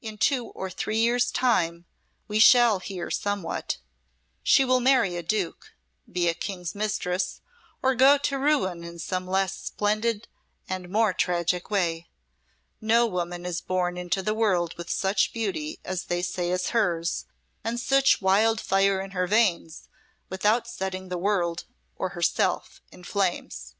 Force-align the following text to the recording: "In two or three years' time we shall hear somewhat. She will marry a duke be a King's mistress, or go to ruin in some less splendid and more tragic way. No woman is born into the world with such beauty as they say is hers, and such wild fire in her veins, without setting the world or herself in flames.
"In 0.00 0.16
two 0.16 0.46
or 0.46 0.70
three 0.70 0.98
years' 1.00 1.32
time 1.32 1.86
we 2.28 2.38
shall 2.38 2.78
hear 2.78 3.10
somewhat. 3.10 3.78
She 4.44 4.64
will 4.64 4.78
marry 4.78 5.16
a 5.16 5.24
duke 5.24 5.72
be 6.08 6.28
a 6.28 6.34
King's 6.34 6.72
mistress, 6.72 7.40
or 7.82 7.96
go 7.96 8.16
to 8.16 8.38
ruin 8.38 8.84
in 8.84 9.00
some 9.00 9.26
less 9.26 9.56
splendid 9.58 10.28
and 10.68 10.88
more 10.88 11.12
tragic 11.12 11.68
way. 11.68 12.06
No 12.80 13.08
woman 13.08 13.44
is 13.44 13.60
born 13.60 13.96
into 13.96 14.22
the 14.22 14.34
world 14.34 14.72
with 14.78 14.88
such 14.88 15.32
beauty 15.32 15.80
as 15.84 16.04
they 16.04 16.22
say 16.22 16.50
is 16.50 16.68
hers, 16.68 17.24
and 17.64 17.80
such 17.80 18.22
wild 18.22 18.60
fire 18.60 19.00
in 19.00 19.10
her 19.10 19.26
veins, 19.26 19.88
without 20.28 20.68
setting 20.68 21.08
the 21.08 21.18
world 21.18 21.64
or 21.96 22.10
herself 22.10 22.80
in 22.92 23.02
flames. 23.02 23.74